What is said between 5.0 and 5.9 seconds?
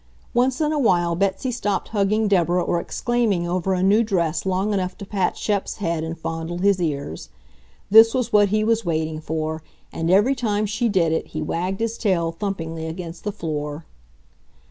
pat Shep's